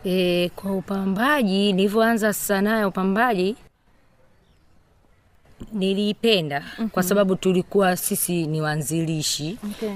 E, 0.05 0.49
kwa 0.55 0.75
upambaji 0.75 1.73
nilivyoanza 1.73 2.33
sanaa 2.33 2.77
ya 2.79 2.87
upambaji 2.87 3.55
niliipenda 5.73 6.59
mm-hmm. 6.59 6.89
kwa 6.89 7.03
sababu 7.03 7.35
tulikuwa 7.35 7.97
sisi 7.97 8.47
ni 8.47 8.61
waanzilishi 8.61 9.57
okay. 9.71 9.89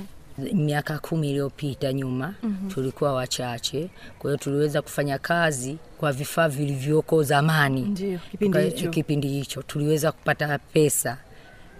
miaka 0.53 0.99
kumi 0.99 1.29
iliyopita 1.29 1.93
nyuma 1.93 2.33
mm-hmm. 2.43 2.69
tulikuwa 2.71 3.13
wachache 3.13 3.89
kwa 4.19 4.29
hiyo 4.31 4.37
tuliweza 4.37 4.81
kufanya 4.81 5.17
kazi 5.17 5.77
kwa 5.97 6.11
vifaa 6.11 6.47
vilivyoko 6.47 7.23
zamani 7.23 7.81
Ndiyo, 7.81 8.19
kipindi 8.31 8.59
hicho. 8.61 8.89
kipindi 8.89 9.27
hicho 9.27 9.61
tuliweza 9.61 10.11
kupata 10.11 10.57
pesa 10.59 11.17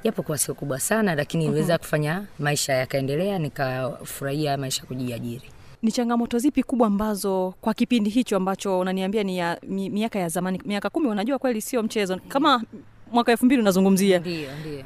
japo 0.05 0.23
kwa 0.23 0.37
sio 0.37 0.53
kubwa 0.53 0.79
sana 0.79 1.15
lakini 1.15 1.43
niliweza 1.45 1.73
Mhm. 1.73 1.79
kufanya 1.79 2.23
maisha 2.39 2.73
yakaendelea 2.73 3.39
nikafurahia 3.39 4.57
maisha 4.57 4.83
kujiajiri. 4.83 5.49
Ni 5.81 5.91
changamoto 5.91 6.39
zipi 6.39 6.63
kubwa 6.63 6.87
ambazo 6.87 7.53
kwa 7.61 7.73
kipindi 7.73 8.09
hicho 8.09 8.37
ambacho 8.37 8.79
unaniambia 8.79 9.23
ni 9.23 9.37
ya 9.37 9.57
mi, 9.67 9.89
miaka 9.89 10.19
ya 10.19 10.29
zamani 10.29 10.61
miaka 10.65 10.89
kumi 10.89 11.07
unajua 11.07 11.39
kweli 11.39 11.61
sio 11.61 11.83
mchezo 11.83 12.19
kama 12.27 12.63
mwaka 13.11 13.31
elfu 13.31 13.45
mbili 13.45 13.61
unazungumzia. 13.61 14.19
Ndio 14.19 14.49
ndio. 14.59 14.83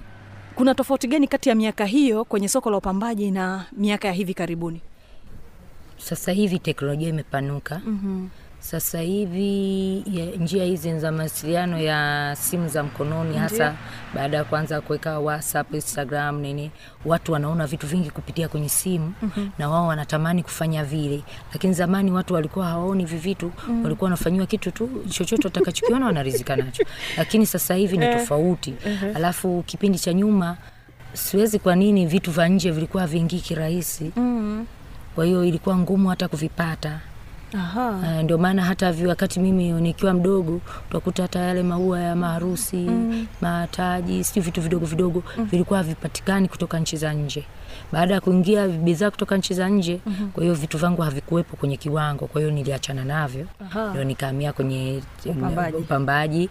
Kuna 0.55 0.75
tofauti 0.75 1.07
gani 1.07 1.27
kati 1.27 1.49
ya 1.49 1.55
miaka 1.55 1.85
hiyo 1.85 2.25
kwenye 2.25 2.47
soko 2.47 2.69
la 2.71 2.77
upambaji 2.77 3.31
na 3.31 3.65
miaka 3.71 4.07
ya 4.07 4.13
hivi 4.13 4.33
karibuni? 4.33 4.81
Sasa 5.97 6.31
hivi 6.31 6.59
teknolojia 6.59 7.09
imepanuka. 7.09 7.81
Mm-hmm. 7.85 8.29
Sasa 8.59 8.99
hivi 9.01 10.03
ya, 10.13 10.25
njia 10.25 10.63
hizi 10.65 10.99
za 10.99 11.11
mawasiliano 11.11 11.79
ya 11.79 12.35
simu 12.39 12.67
za 12.67 12.83
mkononi 12.83 13.37
hasa 13.37 13.65
hasa 13.65 13.77
baada 14.15 14.37
ya 14.37 14.43
kuanza 14.43 14.81
kuweka 14.81 15.19
whatsapp 15.19 15.73
instagram 15.73 16.39
nini 16.39 16.71
watu 17.05 17.31
wanaona 17.31 17.67
vitu 17.67 17.87
vingi 17.87 18.09
kupitia 18.09 18.47
kwenye 18.47 18.69
simu 18.69 19.13
Mhm. 19.21 19.47
na 19.59 19.69
wao 19.69 19.87
wanatamani 19.87 20.43
kufanya 20.43 20.83
vile 20.83 21.21
lakini 21.53 21.73
zamani 21.73 22.11
watu 22.11 22.33
walikuwa 22.33 22.65
hawaoni 22.65 23.03
hivi 23.05 23.17
vitu 23.17 23.51
Mm. 23.67 23.83
walikuwa 23.83 24.05
wanafanyiwa 24.05 24.45
kitu 24.45 24.71
tu 24.71 24.89
chochote 25.09 25.47
watakachokiona 25.47 26.05
wanarizika 26.05 26.55
nacho 26.55 26.83
lakini 27.17 27.45
sasa 27.45 27.75
hivi 27.75 27.97
ni 27.97 28.05
tofauti 28.13 28.73
mm-hmm. 28.85 29.15
alafu 29.15 29.63
kipindi 29.67 29.99
cha 29.99 30.13
nyuma 30.13 30.57
siwezi 31.13 31.59
kwa 31.59 31.75
nini 31.75 32.05
vitu 32.05 32.31
vya 32.31 32.47
nje 32.47 32.71
vilikuwa 32.71 33.07
vingi 33.07 33.39
kirahisi 33.39 34.11
mm. 34.15 34.65
kwa 35.15 35.25
hiyo 35.25 35.45
ilikuwa 35.45 35.77
ngumu 35.77 36.09
hata 36.09 36.27
kuvipata. 36.27 36.99
Uh, 37.53 38.21
ndio 38.23 38.37
maana 38.37 38.63
hata 38.63 38.93
wakati 39.07 39.39
mimi 39.39 39.71
nikiwa 39.71 40.13
mdogo 40.13 40.61
utakuta 40.89 41.21
hata 41.23 41.39
yale 41.39 41.63
maua 41.63 41.99
ya 41.99 42.15
maharusi 42.15 42.75
Mm. 42.77 43.27
mataji 43.41 44.23
sijui 44.23 44.43
vitu 44.43 44.61
vidogo 44.61 44.85
vidogo 44.85 45.23
vilikuwa 45.37 45.79
havipatikani 45.79 46.47
kutoka 46.47 46.79
nchi 46.79 46.97
za 46.97 47.13
nje 47.13 47.45
baada 47.91 48.13
ya 48.13 48.21
kuingia 48.21 48.67
bidhaa 48.67 49.11
kutoka 49.11 49.37
nchi 49.37 49.53
za 49.53 49.69
nje 49.69 49.99
Mhm. 50.05 50.29
kwa 50.29 50.43
hiyo 50.43 50.55
vitu 50.55 50.77
vangu 50.77 51.01
havikuwepo 51.01 51.57
kwenye 51.57 51.77
kiwango 51.77 52.27
kwa 52.27 52.41
hiyo 52.41 52.53
niliachana 52.53 53.05
navyo 53.05 53.45
ndio 53.91 54.03
nikahamia 54.03 54.53
kwenye 54.53 55.01
Upambaji. 55.25 55.77
upambaji 55.77 56.49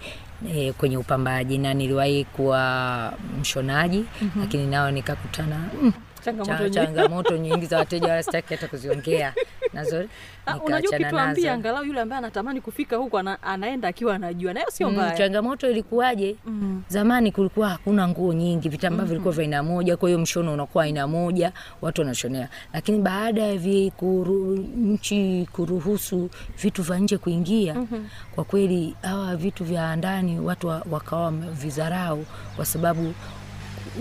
E, 0.54 0.72
kwenye 0.72 0.96
upambaji 0.96 1.58
na 1.58 1.74
niliwahi 1.74 2.24
kuwa 2.24 3.12
mshonaji 3.40 4.04
Mhm. 4.22 4.40
lakini 4.40 4.66
nao 4.66 4.90
nikakutana 4.90 5.56
mm, 5.82 5.92
Changamoto 6.24 6.68
changamoto 6.68 7.36
nyingi 7.36 7.66
za 7.66 7.78
wateja 7.78 8.08
wala 8.08 8.22
sitaki 8.22 8.54
hata 8.54 8.68
kuziongea. 8.68 9.34
Nazo 9.72 10.04
Ah, 10.46 10.56
unajua 10.56 10.78
nikaachana 10.78 11.06
ukituambia 11.08 11.52
angalau 11.52 11.84
yule 11.84 12.00
ambaye 12.00 12.18
anatamani 12.18 12.60
kufika 12.60 12.96
huko 12.96 13.18
ana, 13.18 13.42
anaenda 13.42 13.88
akiwa 13.88 14.14
anajua 14.14 14.52
nayo 14.52 14.66
sio 14.70 14.90
Mm, 14.90 15.10
changamoto 15.16 15.70
ilikuwaje? 15.70 16.36
Mm. 16.46 16.82
zamani 16.88 17.32
kulikuwa 17.32 17.68
hakuna 17.68 18.08
nguo 18.08 18.32
nyingi 18.32 18.68
vitambaa 18.68 19.02
mm. 19.02 19.08
vilikuwa 19.08 19.34
vya 19.34 19.42
aina 19.42 19.62
moja 19.62 19.96
kwa 19.96 20.08
hiyo 20.08 20.18
mshono 20.18 20.52
unakuwa 20.54 20.84
aina 20.84 21.06
moja 21.06 21.52
watu 21.82 22.00
wanashonea. 22.00 22.48
Lakini 22.72 22.98
baada 22.98 23.42
ya 23.42 23.56
vi 23.56 23.92
kuru, 23.96 24.56
nchi 24.76 25.48
kuruhusu 25.52 26.30
vitu 26.62 26.82
vya 26.82 26.98
nje 26.98 27.18
kuingia 27.18 27.74
Mhm. 27.74 28.04
kwa 28.34 28.44
kweli 28.44 28.94
hawa 29.02 29.36
vitu 29.36 29.64
vya 29.64 29.96
ndani 29.96 30.40
watu 30.40 30.66
wakawa 30.90 31.30
vizarau 31.30 32.24
kwa 32.56 32.64
sababu 32.64 33.14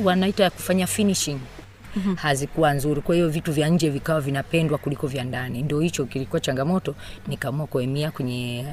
wanaita 0.03 0.49
kufanya 0.49 0.87
finishing 0.87 1.39
Mhm. 1.95 2.15
hazikuwa 2.15 2.73
nzuri. 2.73 3.01
Kwa 3.01 3.15
hiyo 3.15 3.29
vitu 3.29 3.51
vya 3.53 3.69
nje 3.69 3.89
vikawa 3.89 4.21
vinapendwa 4.21 4.77
kuliko 4.77 5.07
vya 5.07 5.23
ndani. 5.23 5.61
Ndio 5.61 5.79
hicho 5.79 6.05
kilikuwa 6.05 6.39
changamoto. 6.39 6.95
Nikaamua 7.27 7.67
kuemia 7.67 8.11
kwenye 8.11 8.65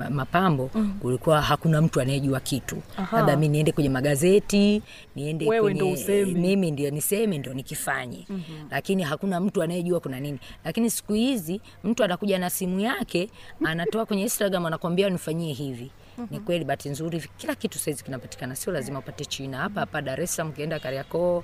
uh, 0.00 0.08
mapambo. 0.10 0.70
Mhm. 0.74 0.92
kulikuwa 0.98 1.42
hakuna 1.42 1.82
mtu 1.82 2.00
anayejua 2.00 2.40
kitu. 2.40 2.82
Labda 3.12 3.36
mi 3.36 3.48
niende 3.48 3.72
kwenye 3.72 3.88
magazeti 3.90 4.82
niende 5.16 5.48
Wewe 5.48 5.62
kwenye, 5.74 5.92
ndo 6.24 6.40
mimi 6.40 6.70
ndio 6.70 6.90
niseme 6.90 7.38
ndio 7.38 7.54
nikifanye. 7.54 8.26
Mhm. 8.28 8.42
lakini 8.70 9.02
hakuna 9.02 9.40
mtu 9.40 9.62
anayejua 9.62 10.00
kuna 10.00 10.20
nini. 10.20 10.38
Lakini 10.64 10.90
siku 10.90 11.12
hizi 11.12 11.60
mtu 11.84 12.04
anakuja 12.04 12.38
na 12.38 12.50
simu 12.50 12.80
yake 12.80 13.30
anatoa 13.64 14.06
kwenye 14.06 14.22
instagram 14.22 14.66
anakwambia 14.66 15.10
nifanyie 15.10 15.52
hivi. 15.52 15.90
Ni 16.18 16.24
Mhm. 16.36 16.44
kweli 16.44 16.64
bahati 16.64 16.88
nzuri 16.88 17.22
kila 17.36 17.54
kitu 17.54 17.78
saizi 17.78 18.04
kinapatikana. 18.04 18.56
Sio 18.56 18.72
lazima 18.72 18.98
upate 18.98 19.24
china. 19.24 19.58
Hapa 19.58 19.80
hapa 19.80 20.02
dar 20.02 20.20
es 20.20 20.34
salaam 20.36 20.50
ukienda 20.52 20.78
kariakoo 20.80 21.42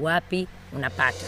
wapi 0.00 0.46
unapata. 0.72 1.26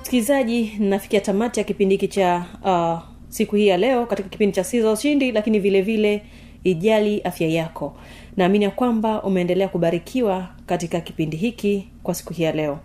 Msikilizaji 0.00 0.72
nafikia 0.78 1.20
tamati 1.20 1.60
ya 1.60 1.64
kipindi 1.64 1.94
hiki 1.94 2.08
cha 2.08 2.44
uh, 2.64 3.08
siku 3.28 3.56
hii 3.56 3.66
ya 3.66 3.76
leo 3.76 4.06
katika 4.06 4.28
kipindi 4.28 4.54
cha 4.56 4.64
siza 4.64 4.92
ushindi 4.92 5.32
lakini 5.32 5.58
vile 5.60 5.82
vile 5.82 6.22
ijali 6.64 7.20
afya 7.20 7.48
yako. 7.48 7.96
Naamini 8.36 8.64
ya 8.64 8.70
kwamba 8.70 9.22
umeendelea 9.22 9.68
kubarikiwa 9.68 10.48
katika 10.66 11.00
kipindi 11.00 11.36
hiki 11.36 11.88
kwa 12.02 12.14
siku 12.14 12.32
hii 12.32 12.42
ya 12.42 12.52
leo. 12.52 12.78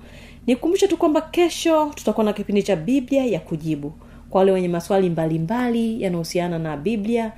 Nikukumbushe 0.47 0.87
tu 0.87 0.97
kwamba 0.97 1.21
kesho 1.21 1.91
tutakuwa 1.95 2.23
na 2.25 2.33
kipindi 2.33 2.63
cha 2.63 2.75
biblia 2.75 3.25
ya 3.25 3.39
kujibu 3.39 3.93
kwa 4.33 4.39
wale 4.39 4.51
wenye 4.51 4.67
maswali 4.67 5.09
mbalimbali 5.09 6.01
yanayohusiana 6.03 6.59
na 6.59 6.77
biblia 6.77 7.31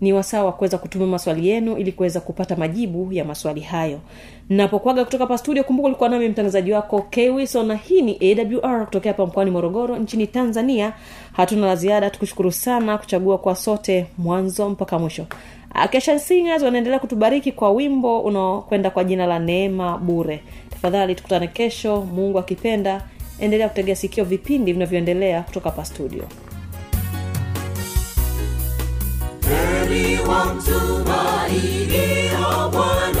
ni 0.00 0.12
wasaa 0.12 0.44
wa 0.44 0.52
kuweza 0.52 0.78
kutuma 0.78 1.06
maswali 1.06 1.48
yenu 1.48 1.76
ili 1.76 1.92
kuweza 1.92 2.20
kupata 2.20 2.56
majibu 2.56 3.12
ya 3.12 3.24
maswali 3.24 3.60
hayo. 3.60 4.00
Napokwaga 4.48 5.04
kutoka 5.04 5.24
hapa 5.24 5.38
studio 5.38 5.64
kumbuka 5.64 5.86
ulikuwa 5.86 6.08
nami 6.08 6.28
mtangazaji 6.28 6.72
wako 6.72 7.02
kwiso 7.14 7.62
na 7.62 7.74
hii 7.74 8.02
ni 8.02 8.18
awr 8.62 8.84
kutokea 8.84 9.12
hapa 9.12 9.26
mkoani 9.26 9.50
morogoro 9.50 9.96
nchini 9.96 10.26
tanzania. 10.26 10.92
Hatuna 11.32 11.66
la 11.66 11.76
ziada 11.76 12.10
tukushukuru 12.10 12.52
sana 12.52 12.98
kuchagua 12.98 13.38
kwa 13.38 13.56
sote 13.56 14.06
mwanzo 14.18 14.68
mpaka 14.70 14.98
mwisho. 14.98 15.26
Akesha 15.74 16.18
singers 16.18 16.62
wanaendelea 16.62 16.98
kutubariki 16.98 17.52
kwa 17.52 17.70
wimbo 17.70 18.20
unaokwenda 18.20 18.90
kwa 18.90 19.04
jina 19.04 19.26
la 19.26 19.38
neema 19.38 19.98
bure. 19.98 20.40
Tafadhali 20.70 21.14
tukutane 21.14 21.46
kesho 21.48 22.00
mungu 22.14 22.38
akipenda 22.38 23.02
endelea 23.38 23.68
kutegea 23.68 23.96
sikio 23.96 24.24
vipindi 24.24 24.72
vinavyoendelea 24.72 25.42
kutoka 25.42 25.70
hapa 25.70 25.84
studio. 25.84 26.24
Heri 29.48 30.18
wamtumainio 30.28 32.70
Bwana 32.72 33.15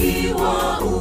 akiwa 0.00 0.80
upande 0.80 0.99